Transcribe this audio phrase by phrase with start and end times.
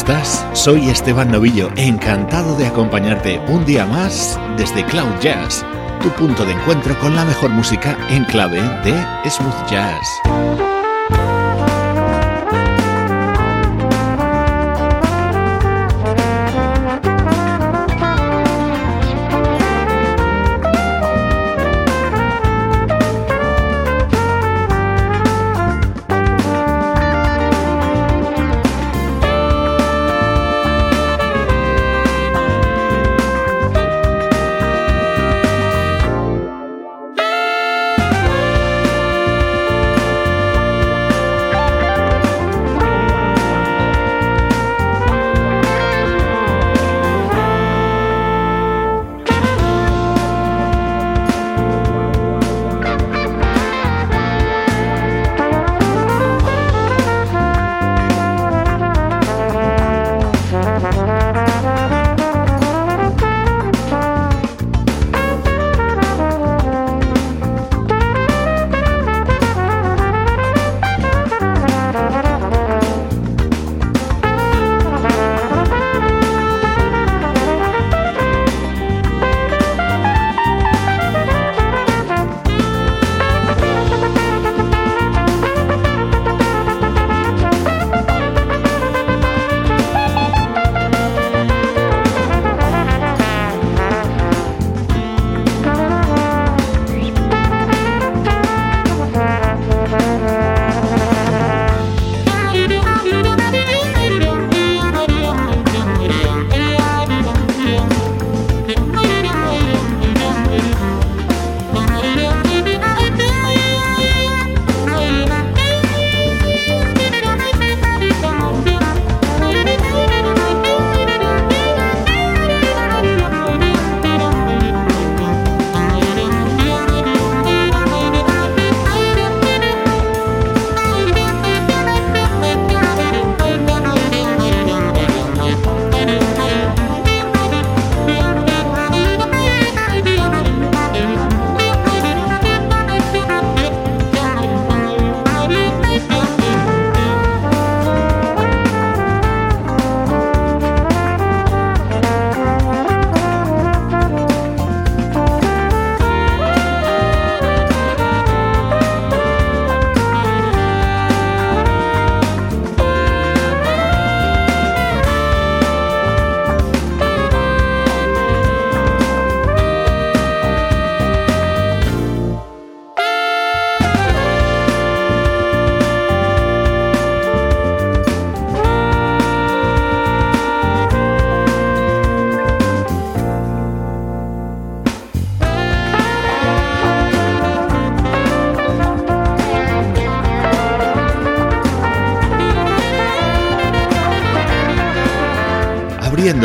[0.00, 0.46] Estás?
[0.54, 5.62] Soy Esteban Novillo, encantado de acompañarte un día más desde Cloud Jazz,
[6.02, 10.69] tu punto de encuentro con la mejor música en clave de smooth jazz.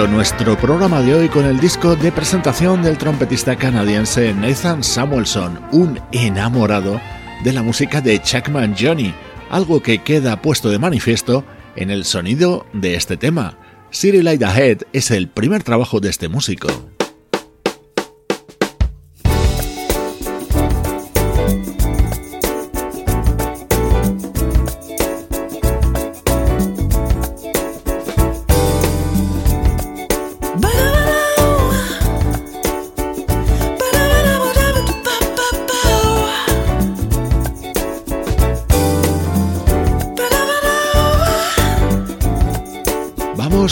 [0.03, 5.99] Nuestro programa de hoy con el disco de presentación del trompetista canadiense Nathan Samuelson, un
[6.11, 6.99] enamorado
[7.45, 9.13] de la música de Chuckman Johnny,
[9.49, 11.45] algo que queda puesto de manifiesto
[11.77, 13.57] en el sonido de este tema.
[13.89, 16.67] City Light Ahead es el primer trabajo de este músico.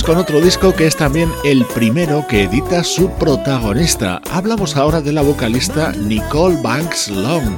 [0.06, 4.22] Con otro disco que es también el primero que edita su protagonista.
[4.32, 7.58] Hablamos ahora de la vocalista Nicole Banks Long,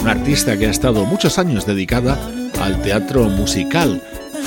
[0.00, 2.18] una artista que ha estado muchos años dedicada
[2.60, 4.02] al teatro musical.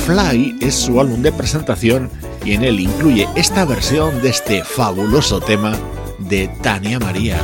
[0.05, 2.09] Fly es su álbum de presentación
[2.43, 5.77] y en él incluye esta versión de este fabuloso tema
[6.19, 7.37] de Tania María.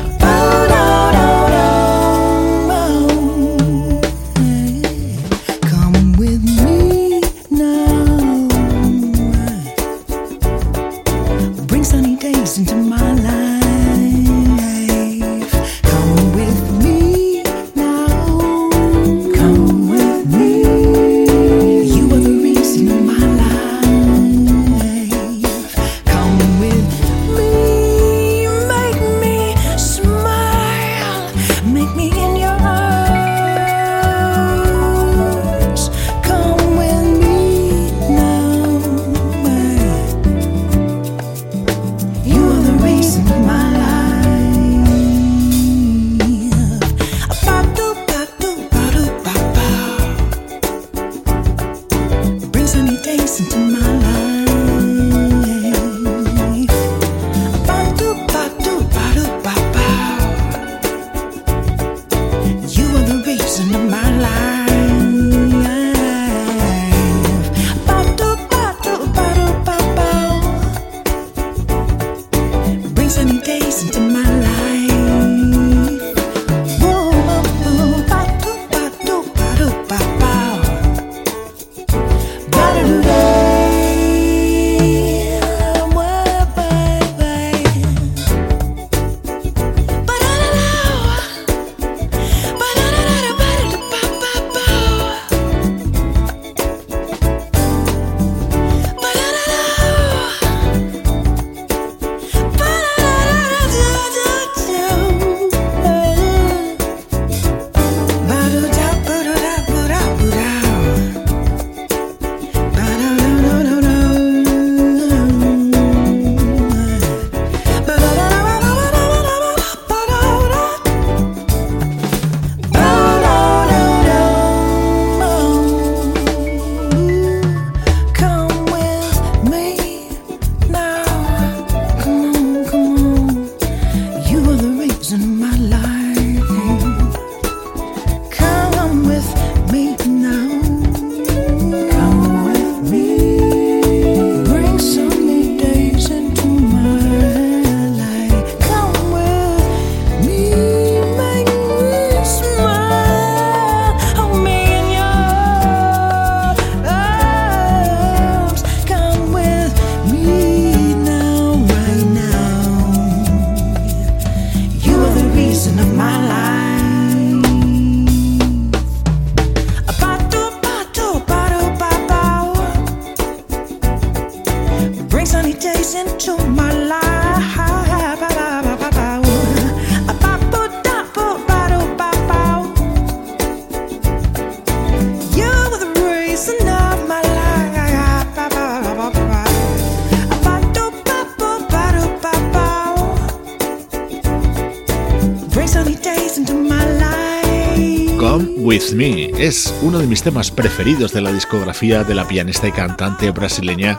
[200.23, 203.97] Temas preferidos de la discografía de la pianista y cantante brasileña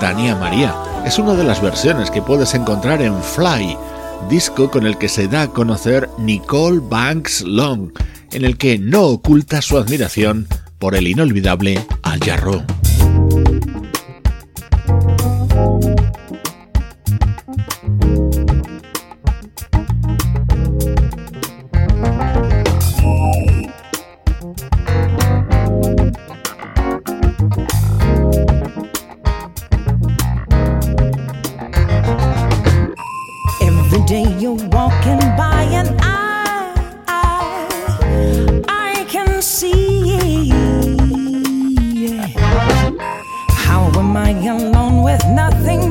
[0.00, 0.74] Tania María.
[1.04, 3.76] Es una de las versiones que puedes encontrar en Fly,
[4.30, 7.90] disco con el que se da a conocer Nicole Banks Long,
[8.32, 10.48] en el que no oculta su admiración
[10.78, 12.18] por el inolvidable Al
[34.88, 36.72] walking by and I,
[37.08, 40.48] I, I can see.
[43.66, 45.87] How am I alone with nothing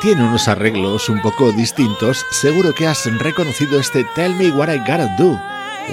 [0.00, 4.78] tiene unos arreglos un poco distintos, seguro que has reconocido este Tell Me What I
[4.78, 5.38] Gotta Do,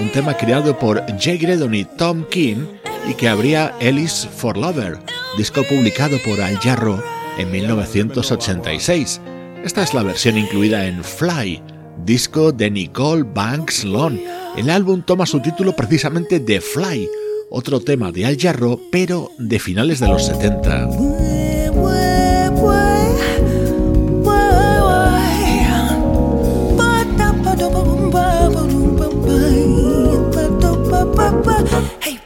[0.00, 2.66] un tema creado por Jay Gredon y Tom King
[3.08, 4.98] y que abría Ellis for Lover,
[5.38, 7.02] disco publicado por Al Jarro
[7.38, 9.20] en 1986.
[9.64, 11.62] Esta es la versión incluida en Fly,
[12.04, 14.18] disco de Nicole Banks Long.
[14.56, 17.08] El álbum toma su título precisamente de Fly,
[17.50, 21.33] otro tema de Al Jarro, pero de finales de los 70.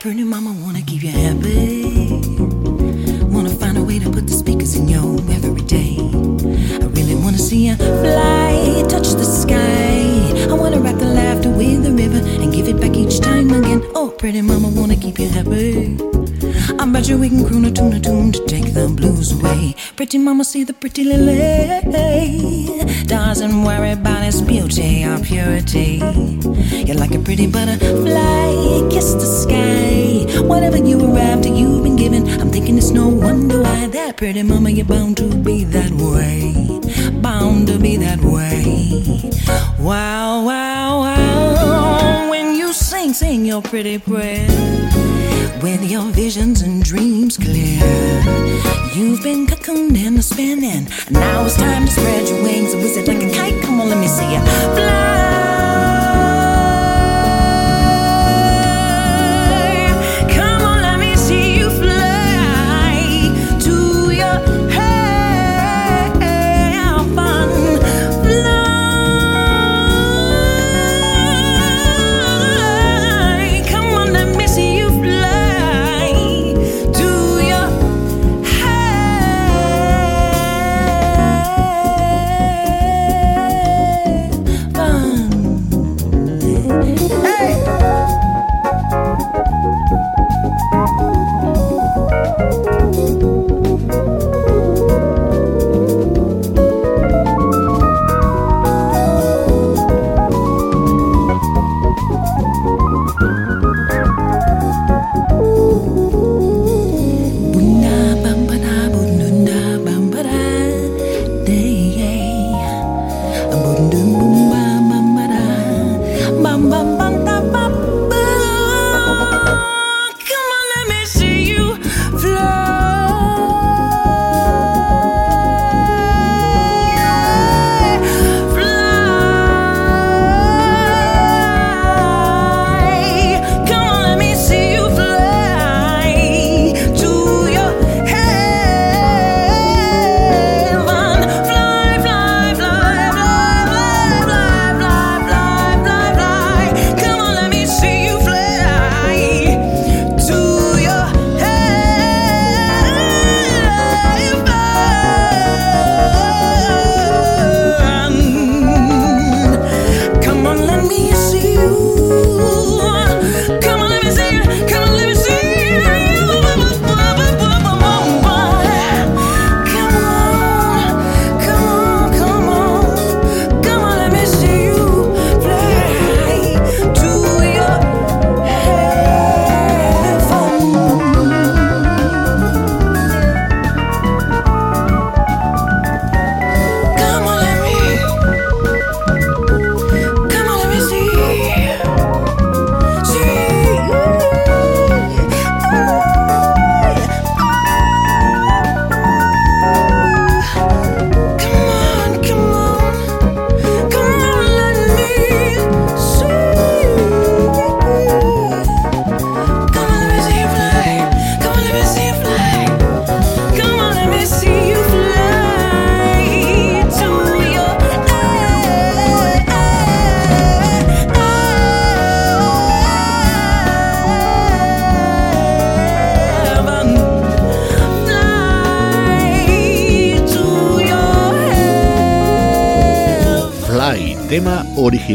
[0.09, 1.83] Pretty mama, wanna keep you happy.
[3.25, 5.99] Wanna find a way to put the speakers in your every day.
[6.81, 10.49] I really wanna see you fly, touch the sky.
[10.49, 13.83] I wanna rock the laughter with the river and give it back each time again.
[13.95, 16.18] Oh, pretty mama, wanna keep you happy.
[16.81, 19.75] I bet you we can croon a tune a tune to take the blues away.
[19.97, 21.37] Pretty mama, see the pretty lily.
[23.07, 26.01] Doesn't worry about its beauty or purity.
[26.87, 30.41] You're like a pretty butterfly, kiss the sky.
[30.43, 32.29] Whatever you arrive to, you've been given.
[32.41, 36.55] I'm thinking it's no wonder why that pretty mama, you're bound to be that way.
[37.21, 39.31] Bound to be that way.
[39.81, 40.68] Wow, wow.
[43.19, 44.47] Sing, your pretty prayer
[45.61, 47.83] with your visions and dreams clear.
[48.95, 50.87] You've been cocooned and spinning.
[51.11, 53.61] Now it's time to spread your wings and whiz it like a kite.
[53.65, 55.48] Come on, let me see you fly.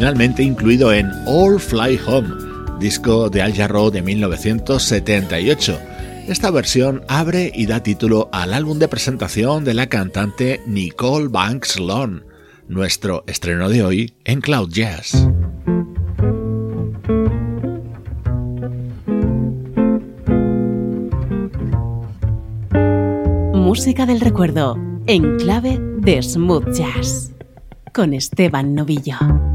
[0.03, 2.27] Originalmente incluido en All Fly Home,
[2.77, 5.79] disco de Al Jarreau de 1978.
[6.27, 11.79] Esta versión abre y da título al álbum de presentación de la cantante Nicole Banks
[11.79, 12.23] Long,
[12.67, 15.25] nuestro estreno de hoy en Cloud Jazz.
[23.53, 24.75] Música del recuerdo
[25.07, 27.31] en clave de smooth jazz
[27.93, 29.52] con Esteban Novillo.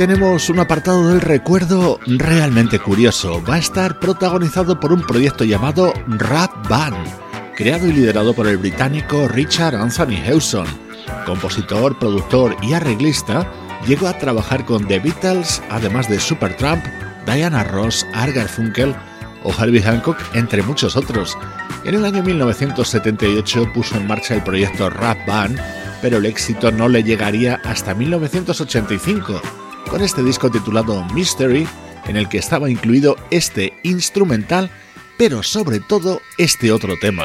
[0.00, 3.44] tenemos un apartado del recuerdo realmente curioso.
[3.44, 7.06] Va a estar protagonizado por un proyecto llamado Rap Band,
[7.54, 10.66] creado y liderado por el británico Richard Anthony Hewson.
[11.26, 13.46] Compositor, productor y arreglista,
[13.86, 16.82] llegó a trabajar con The Beatles, además de Supertramp,
[17.26, 18.96] Diana Ross, Argar Funkel
[19.44, 21.36] o Harvey Hancock, entre muchos otros.
[21.84, 25.60] En el año 1978 puso en marcha el proyecto Rap Band,
[26.00, 29.59] pero el éxito no le llegaría hasta 1985
[29.90, 31.66] con este disco titulado Mystery,
[32.06, 34.70] en el que estaba incluido este instrumental,
[35.18, 37.24] pero sobre todo este otro tema.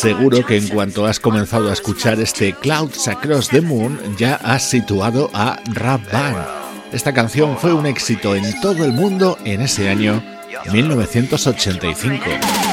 [0.00, 4.62] Seguro que en cuanto has comenzado a escuchar este Clouds Across the Moon, ya has
[4.62, 6.38] situado a Rap Band.
[6.90, 10.22] Esta canción fue un éxito en todo el mundo en ese año
[10.72, 12.69] 1985.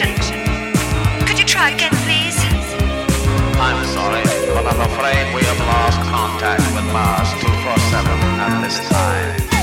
[0.00, 0.16] connection.
[1.26, 2.36] Could you try again, please?
[3.60, 4.22] I'm sorry,
[4.54, 9.61] but I'm afraid we have lost contact with Mars 247 at this time.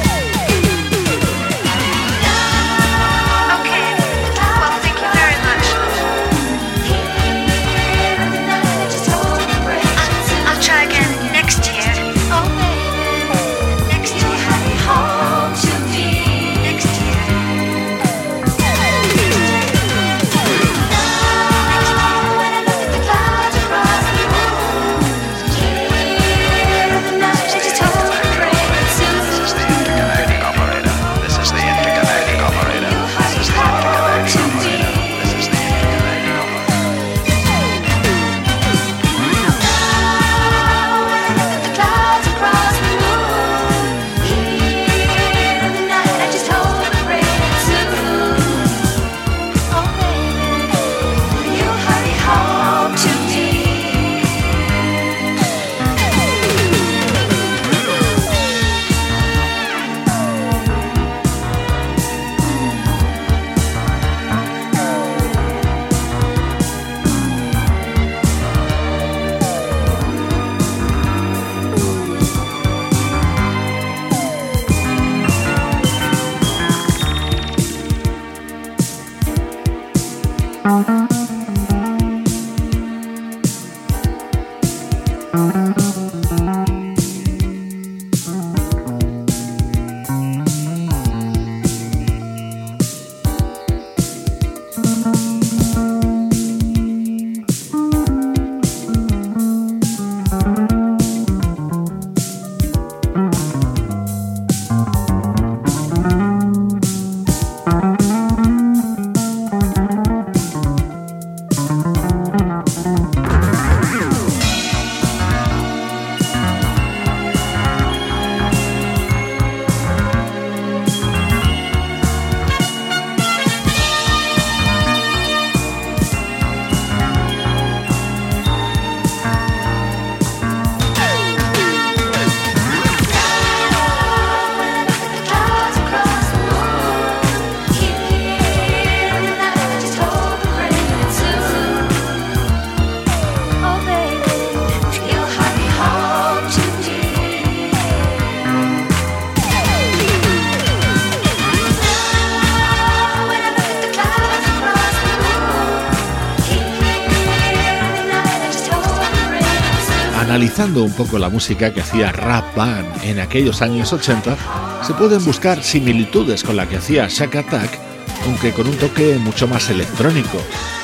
[160.80, 164.38] Un poco la música que hacía Rap Band en aquellos años 80,
[164.82, 167.80] se pueden buscar similitudes con la que hacía Shack Attack,
[168.26, 170.38] aunque con un toque mucho más electrónico.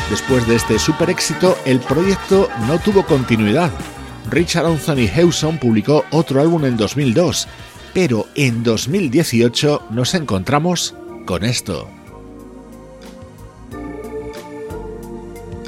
[0.09, 3.71] Después de este super éxito, el proyecto no tuvo continuidad.
[4.29, 7.47] Richard Anthony Hewson publicó otro álbum en 2002,
[7.93, 10.93] pero en 2018 nos encontramos
[11.25, 11.87] con esto.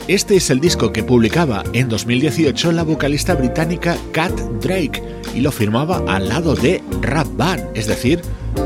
[0.08, 5.04] Este es el disco que publicaba en 2018 la vocalista británica Kat Drake
[5.36, 8.22] y lo firmaba al lado de Rap Band, es decir,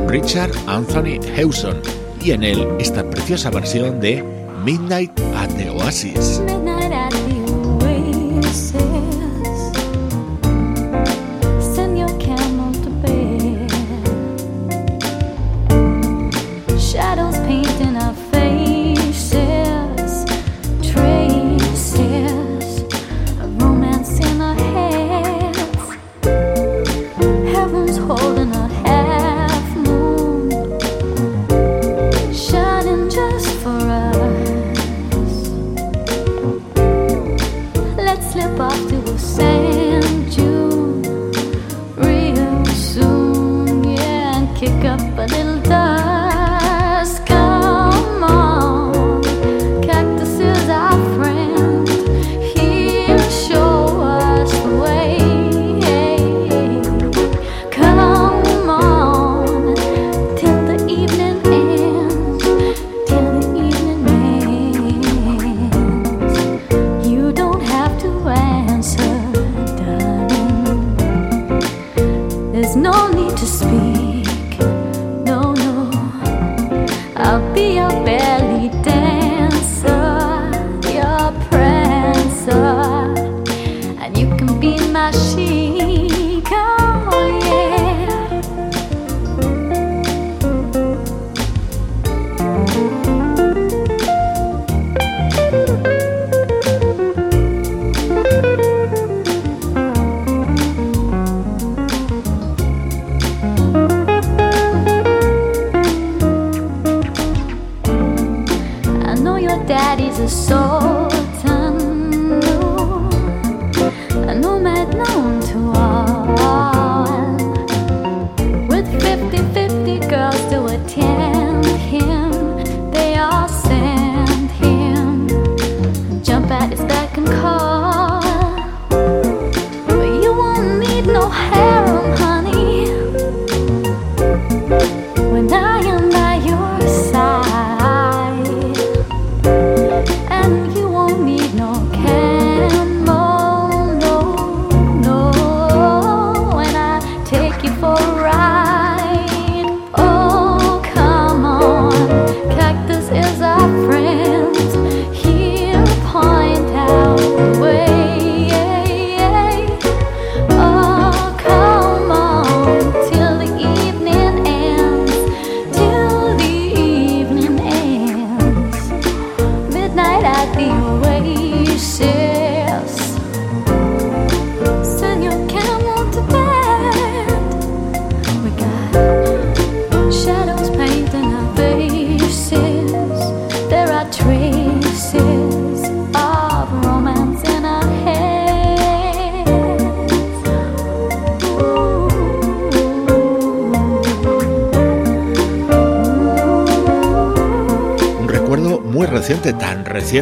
[0.08, 1.82] Richard Anthony Hewson,
[2.24, 4.24] y en él esta preciosa versión de
[4.64, 6.40] Midnight at the Oasis.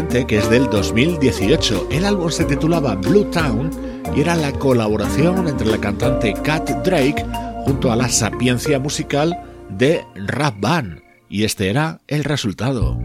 [0.09, 1.89] Que es del 2018.
[1.91, 3.69] El álbum se titulaba Blue Town
[4.15, 7.23] y era la colaboración entre la cantante Kat Drake
[7.63, 11.01] junto a la sapiencia musical de Rap Band.
[11.29, 12.97] Y este era el resultado.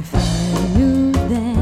[0.00, 1.59] If I knew then.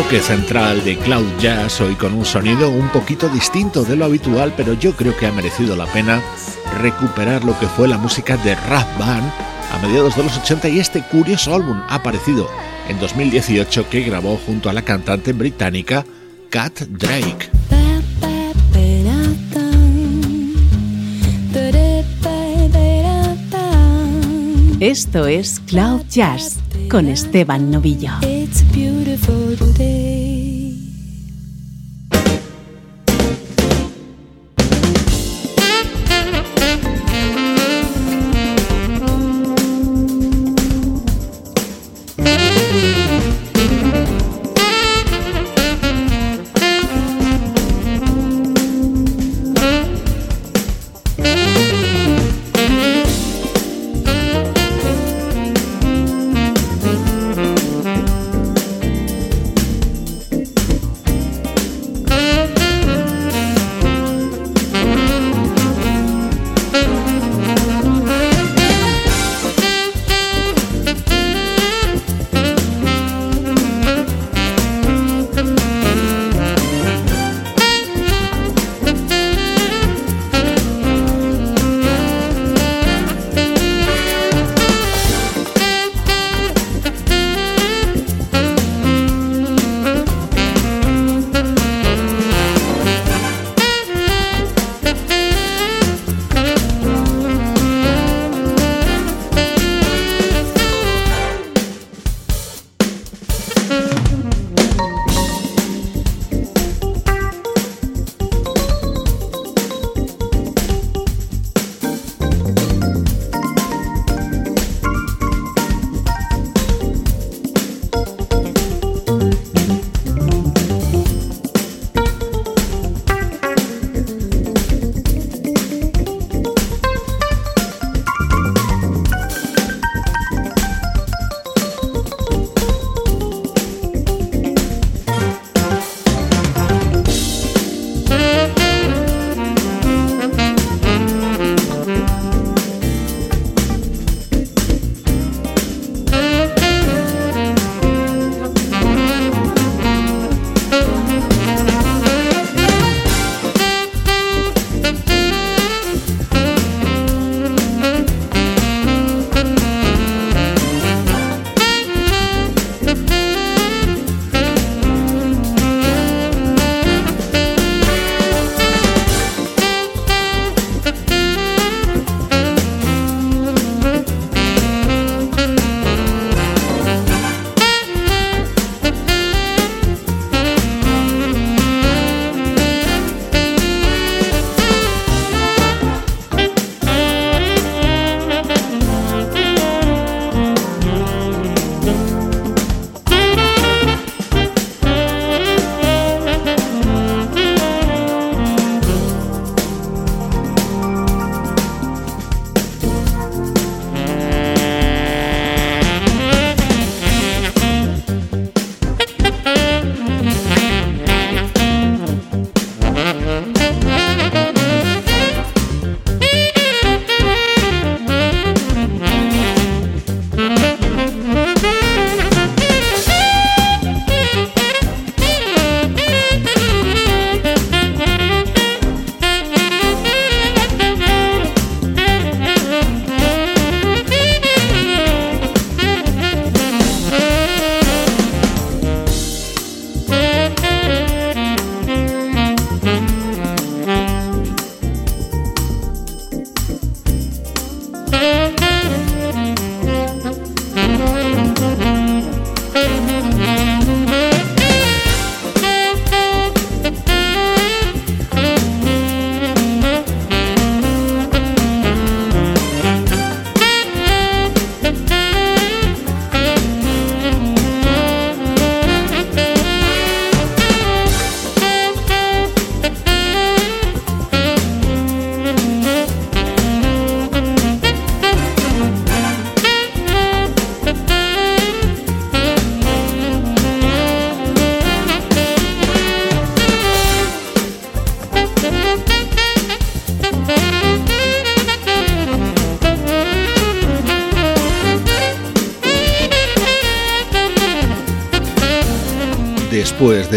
[0.00, 4.72] Central de Cloud Jazz, hoy con un sonido un poquito distinto de lo habitual, pero
[4.72, 6.22] yo creo que ha merecido la pena
[6.80, 9.30] recuperar lo que fue la música de Rap Band
[9.70, 12.48] a mediados de los 80 y este curioso álbum ha aparecido
[12.88, 16.06] en 2018 que grabó junto a la cantante británica
[16.48, 17.50] Kat Drake.
[24.80, 28.12] Esto es Cloud Jazz con Esteban Novillo.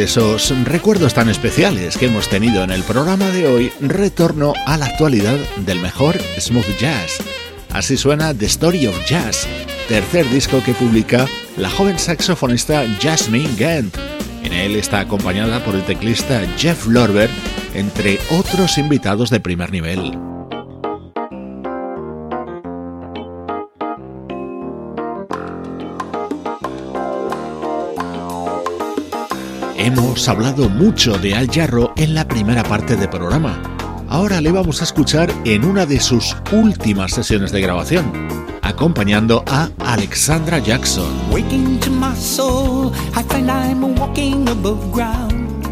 [0.05, 4.85] Esos recuerdos tan especiales que hemos tenido en el programa de hoy, retorno a la
[4.85, 5.35] actualidad
[5.65, 7.17] del mejor smooth jazz.
[7.71, 9.47] Así suena The Story of Jazz,
[9.87, 11.25] tercer disco que publica
[11.57, 13.97] la joven saxofonista Jasmine Gant.
[14.43, 17.31] En él está acompañada por el teclista Jeff Lorber,
[17.73, 20.34] entre otros invitados de primer nivel.
[29.85, 33.61] Hemos hablado mucho de Al Jarro en la primera parte del programa.
[34.09, 38.11] Ahora le vamos a escuchar en una de sus últimas sesiones de grabación,
[38.63, 41.05] acompañando a Alexandra Jackson.
[41.31, 45.63] Waking to my soul, I find I'm walking above ground.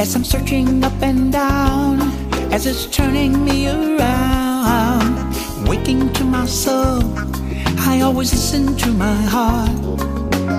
[0.00, 2.00] As I'm searching up and down,
[2.50, 5.14] as it's turning me around.
[5.68, 7.04] Waking to my soul,
[7.86, 9.70] I always listen to my heart.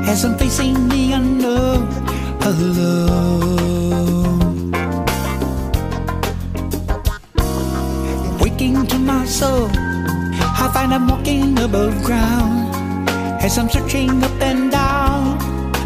[0.08, 2.05] As I'm facing the unknown
[2.46, 3.52] alone.
[8.40, 12.70] Waking to my soul, I find I'm walking above ground.
[13.42, 15.40] As I'm searching up and down,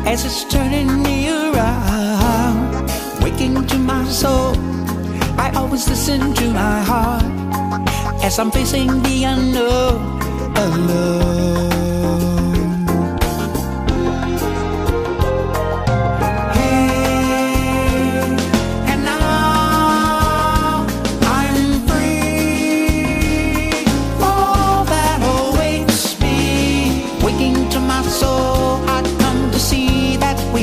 [0.05, 2.89] as it's turning me around.
[3.23, 4.55] Waking to my soul,
[5.37, 7.23] I always listen to my heart.
[8.21, 10.19] As I'm facing the unknown
[10.57, 11.58] alone.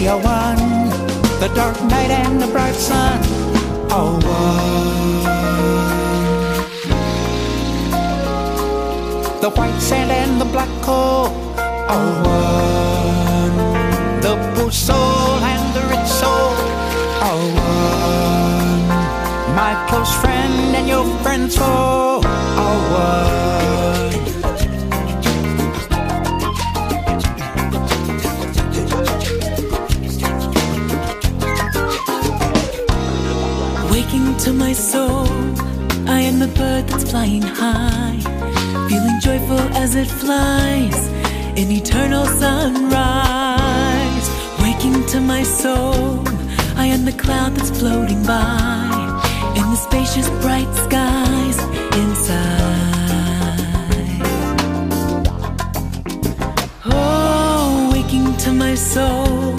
[0.08, 0.88] Are one.
[1.40, 3.18] The dark night and the bright sun
[3.90, 5.22] are one.
[9.40, 11.26] The white sand and the black coal
[11.88, 13.56] are one.
[14.20, 16.52] The poor soul and the rich soul
[17.28, 18.86] are one.
[19.56, 23.25] My close friend and your friend's soul are one.
[34.66, 35.28] My soul,
[36.08, 38.18] I am the bird that's flying high,
[38.88, 40.98] feeling joyful as it flies
[41.60, 44.26] in eternal sunrise.
[44.60, 46.24] Waking to my soul,
[46.84, 48.90] I am the cloud that's floating by
[49.58, 51.58] in the spacious bright skies
[52.02, 52.66] inside.
[56.86, 59.54] Oh, waking to my soul,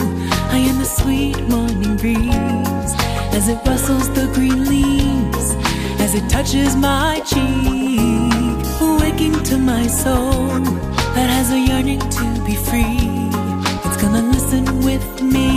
[0.58, 2.67] I am the sweet morning breeze
[3.38, 5.54] as it rustles the green leaves,
[6.02, 8.66] as it touches my cheek.
[9.00, 10.48] Waking to my soul
[11.16, 12.98] that has a yearning to be free.
[13.86, 15.57] It's gonna listen with me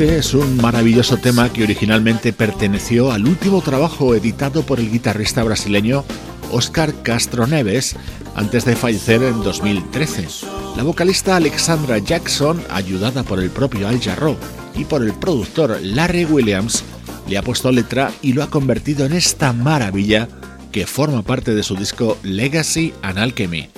[0.00, 5.44] Este es un maravilloso tema que originalmente perteneció al último trabajo editado por el guitarrista
[5.44, 6.06] brasileño
[6.50, 7.96] Oscar Castro Neves
[8.34, 10.26] antes de fallecer en 2013.
[10.74, 14.38] La vocalista Alexandra Jackson, ayudada por el propio Al Jarreau
[14.74, 16.82] y por el productor Larry Williams,
[17.28, 20.28] le ha puesto letra y lo ha convertido en esta maravilla
[20.72, 23.68] que forma parte de su disco Legacy and Alchemy,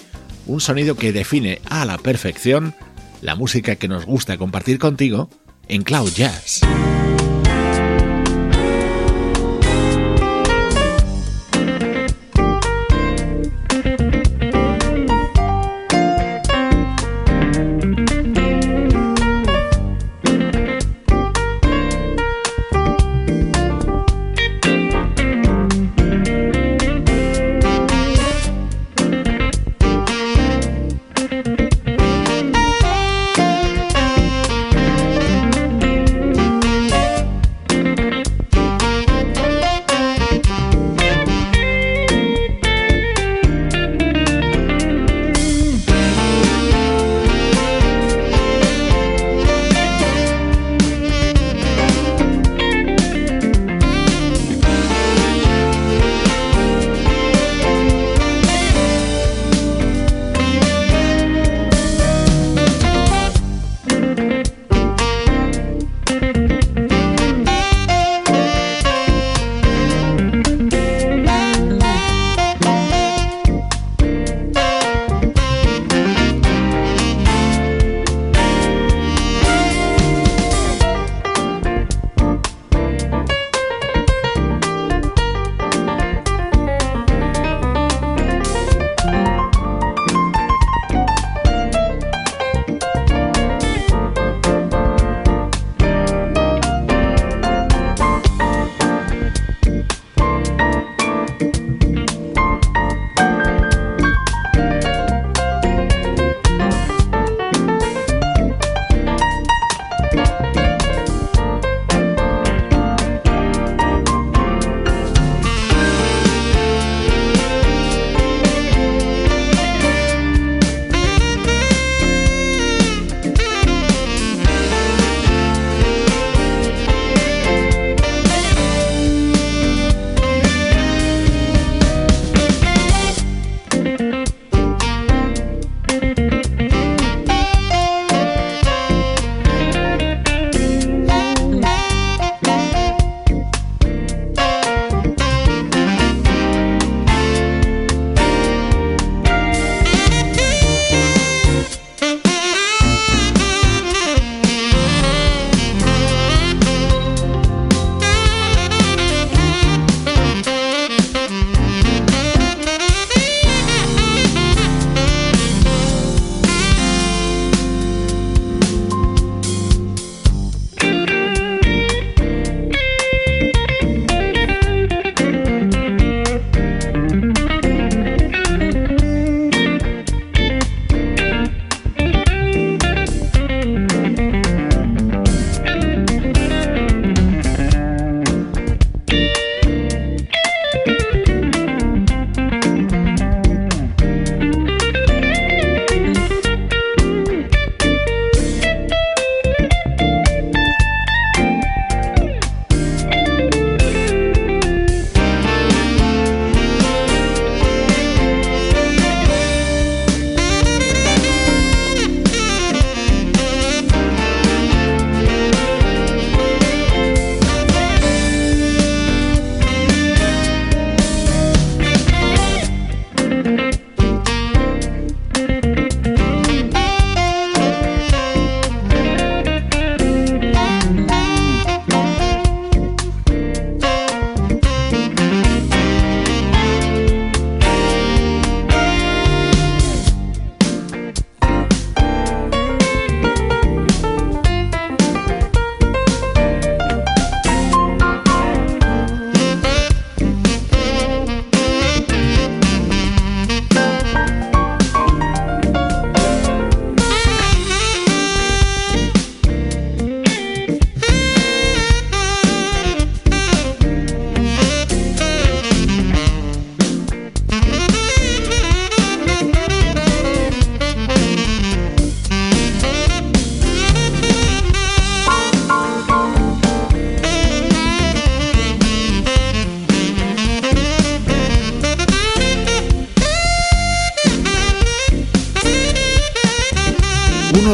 [0.47, 2.77] un sonido que define a la perfección
[3.23, 5.29] la música que nos gusta compartir contigo
[5.73, 6.61] en Cloud Jazz.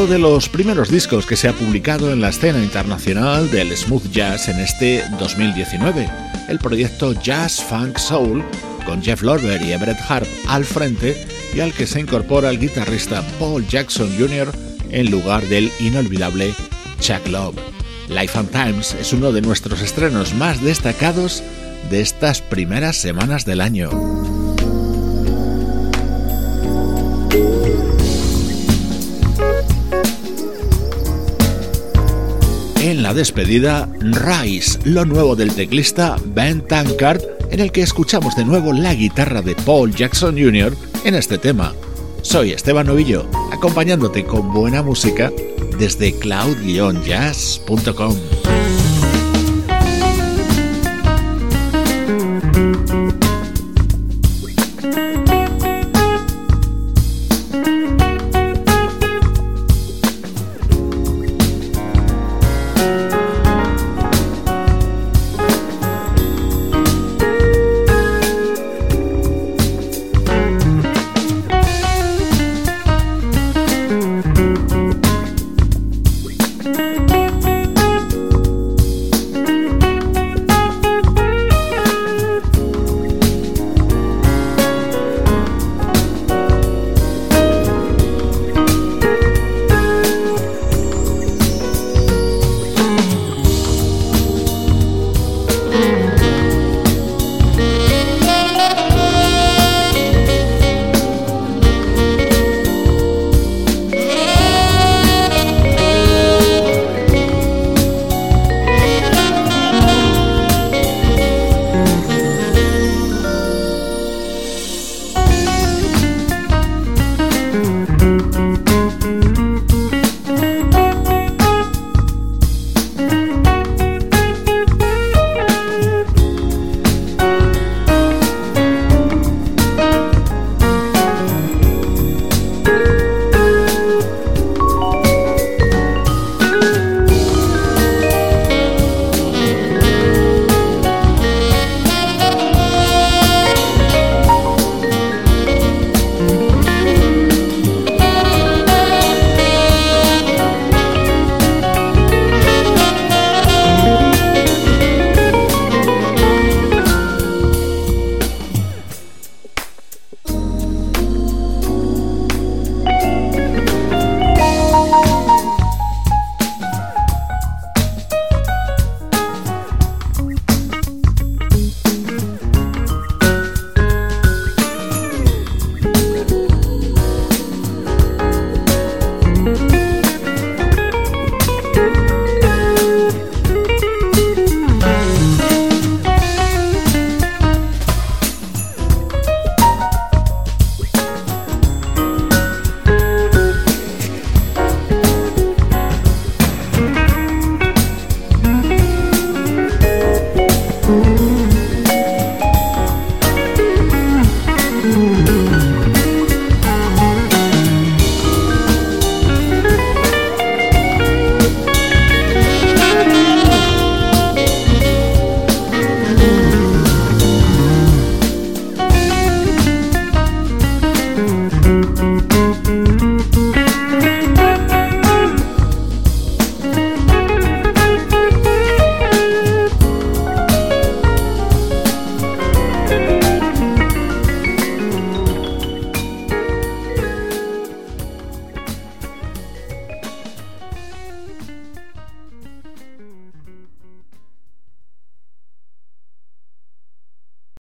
[0.09, 4.47] De los primeros discos que se ha publicado en la escena internacional del smooth jazz
[4.47, 6.09] en este 2019,
[6.47, 8.43] el proyecto Jazz Funk Soul,
[8.87, 13.23] con Jeff Lorber y Everett Harp al frente y al que se incorpora el guitarrista
[13.39, 14.51] Paul Jackson Jr.
[14.89, 16.55] en lugar del inolvidable
[16.99, 17.57] Chuck Love.
[18.09, 21.43] Life and Times es uno de nuestros estrenos más destacados
[21.91, 24.18] de estas primeras semanas del año.
[33.19, 38.93] Despedida, Rise, lo nuevo del teclista Ben Tankard, en el que escuchamos de nuevo la
[38.93, 40.73] guitarra de Paul Jackson Jr.
[41.03, 41.73] en este tema.
[42.21, 45.33] Soy Esteban Novillo, acompañándote con buena música
[45.77, 48.38] desde cloud-jazz.com.